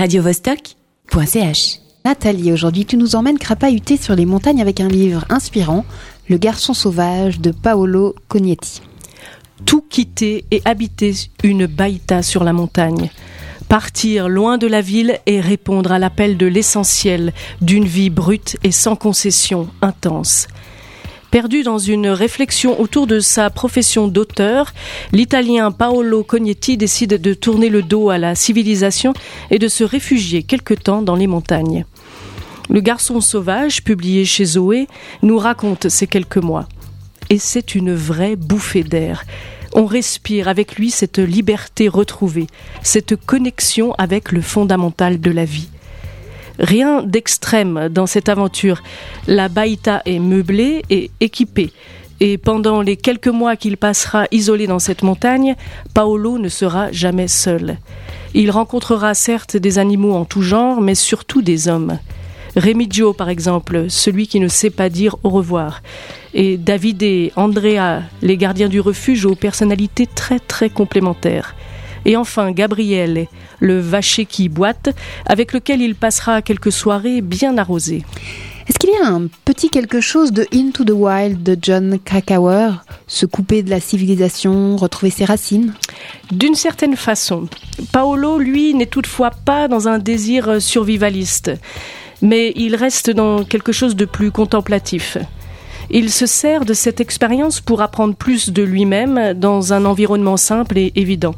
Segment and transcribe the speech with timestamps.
[0.00, 1.80] radiovostok.ch.
[2.06, 5.84] Nathalie, aujourd'hui tu nous emmènes crapahuter sur les montagnes avec un livre inspirant,
[6.26, 8.80] Le garçon sauvage de Paolo Cognetti.
[9.66, 11.12] Tout quitter et habiter
[11.44, 13.10] une baïta sur la montagne.
[13.68, 18.72] Partir loin de la ville et répondre à l'appel de l'essentiel d'une vie brute et
[18.72, 20.48] sans concession, intense.
[21.30, 24.74] Perdu dans une réflexion autour de sa profession d'auteur,
[25.12, 29.14] l'Italien Paolo Cognetti décide de tourner le dos à la civilisation
[29.52, 31.84] et de se réfugier quelque temps dans les montagnes.
[32.68, 34.88] Le garçon sauvage, publié chez Zoé,
[35.22, 36.66] nous raconte ces quelques mois.
[37.28, 39.24] Et c'est une vraie bouffée d'air.
[39.72, 42.48] On respire avec lui cette liberté retrouvée,
[42.82, 45.68] cette connexion avec le fondamental de la vie.
[46.60, 48.82] Rien d'extrême dans cette aventure.
[49.26, 51.72] La baïta est meublée et équipée.
[52.20, 55.56] Et pendant les quelques mois qu'il passera isolé dans cette montagne,
[55.94, 57.78] Paolo ne sera jamais seul.
[58.34, 61.98] Il rencontrera certes des animaux en tout genre, mais surtout des hommes.
[62.56, 65.82] Remigio, par exemple, celui qui ne sait pas dire au revoir.
[66.34, 71.54] Et David et Andrea, les gardiens du refuge aux personnalités très très complémentaires.
[72.04, 73.26] Et enfin, Gabriel,
[73.58, 74.90] le vacher qui boite,
[75.26, 78.02] avec lequel il passera quelques soirées bien arrosées.
[78.68, 82.84] Est-ce qu'il y a un petit quelque chose de Into the Wild de John Krakauer
[83.08, 85.74] Se couper de la civilisation, retrouver ses racines?
[86.30, 87.48] D'une certaine façon.
[87.90, 91.50] Paolo, lui, n'est toutefois pas dans un désir survivaliste,
[92.22, 95.18] mais il reste dans quelque chose de plus contemplatif.
[95.90, 100.78] Il se sert de cette expérience pour apprendre plus de lui-même dans un environnement simple
[100.78, 101.34] et évident.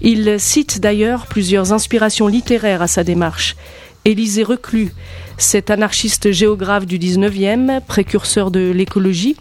[0.00, 3.56] Il cite d'ailleurs plusieurs inspirations littéraires à sa démarche.
[4.04, 4.92] Élisée Reclus,
[5.38, 9.36] cet anarchiste géographe du 19e, précurseur de l'écologie,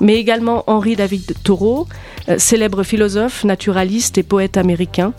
[0.00, 1.86] mais également Henri David Thoreau,
[2.28, 5.12] euh, célèbre philosophe, naturaliste et poète américain.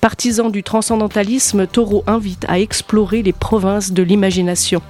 [0.00, 4.80] Partisan du transcendantalisme, Thoreau invite à explorer les provinces de l'imagination.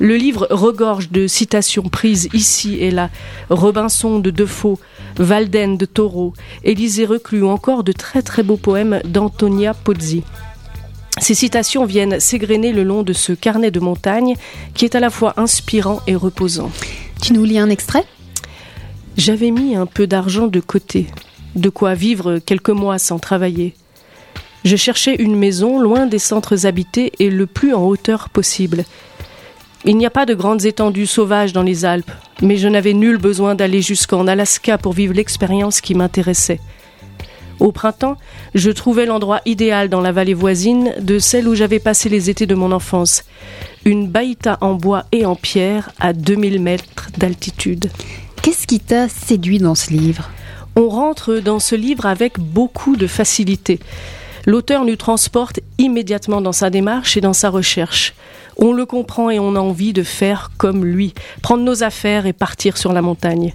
[0.00, 3.10] Le livre regorge de citations prises ici et là,
[3.50, 4.78] Robinson de Defoe,
[5.18, 6.32] Walden de Taureau,
[6.64, 10.22] Élisée Reclus ou encore de très très beaux poèmes d'Antonia Pozzi.
[11.20, 14.36] Ces citations viennent s'égrener le long de ce carnet de montagne
[14.72, 16.70] qui est à la fois inspirant et reposant.
[17.20, 18.06] Tu nous lis un extrait
[19.18, 21.08] J'avais mis un peu d'argent de côté,
[21.56, 23.74] de quoi vivre quelques mois sans travailler.
[24.64, 28.86] Je cherchais une maison loin des centres habités et le plus en hauteur possible.
[29.86, 32.10] Il n'y a pas de grandes étendues sauvages dans les Alpes,
[32.42, 36.60] mais je n'avais nul besoin d'aller jusqu'en Alaska pour vivre l'expérience qui m'intéressait.
[37.60, 38.16] Au printemps,
[38.54, 42.46] je trouvais l'endroit idéal dans la vallée voisine de celle où j'avais passé les étés
[42.46, 43.24] de mon enfance.
[43.86, 47.90] Une baïta en bois et en pierre à 2000 mètres d'altitude.
[48.42, 50.30] Qu'est-ce qui t'a séduit dans ce livre?
[50.76, 53.80] On rentre dans ce livre avec beaucoup de facilité.
[54.46, 58.14] L'auteur nous transporte immédiatement dans sa démarche et dans sa recherche.
[58.56, 62.32] On le comprend et on a envie de faire comme lui, prendre nos affaires et
[62.32, 63.54] partir sur la montagne.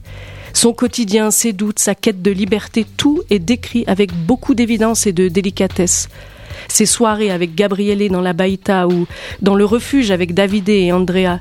[0.53, 5.11] Son quotidien, ses doutes, sa quête de liberté, tout est décrit avec beaucoup d'évidence et
[5.11, 6.07] de délicatesse.
[6.69, 9.05] Ses soirées avec Gabriele dans la Baïta ou
[9.41, 11.39] dans le refuge avec Davide et Andrea.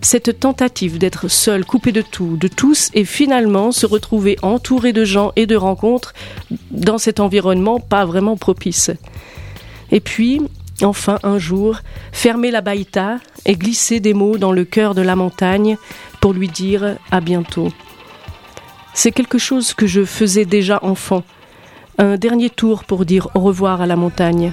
[0.00, 5.04] Cette tentative d'être seul, coupé de tout, de tous, et finalement se retrouver entouré de
[5.04, 6.14] gens et de rencontres
[6.70, 8.90] dans cet environnement pas vraiment propice.
[9.90, 10.40] Et puis,
[10.82, 11.78] enfin, un jour,
[12.12, 15.76] fermer la baïta et glisser des mots dans le cœur de la montagne
[16.20, 17.68] pour lui dire à bientôt.
[18.94, 21.22] C'est quelque chose que je faisais déjà enfant.
[21.98, 24.52] Un dernier tour pour dire au revoir à la montagne.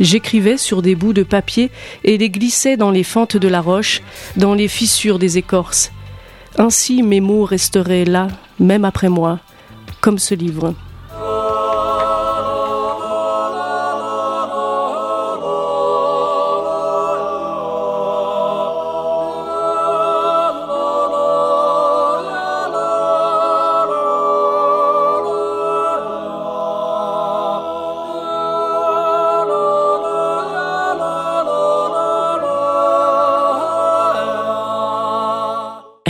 [0.00, 1.70] J'écrivais sur des bouts de papier
[2.02, 4.02] et les glissais dans les fentes de la roche,
[4.36, 5.92] dans les fissures des écorces.
[6.58, 8.28] Ainsi mes mots resteraient là,
[8.58, 9.38] même après moi,
[10.00, 10.74] comme ce livre.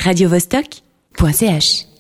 [0.05, 1.94] radiovostok.ch